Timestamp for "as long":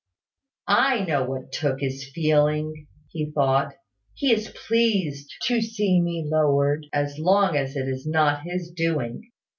6.91-7.55